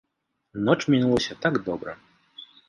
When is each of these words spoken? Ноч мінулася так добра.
Ноч 0.65 0.87
мінулася 0.93 1.37
так 1.45 1.61
добра. 1.63 1.97